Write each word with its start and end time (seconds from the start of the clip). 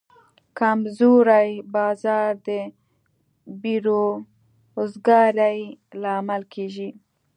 کمزوری 0.59 1.49
بازار 1.75 2.31
د 2.47 2.49
بیروزګارۍ 3.61 5.59
لامل 6.01 6.41
کېږي. 6.53 6.89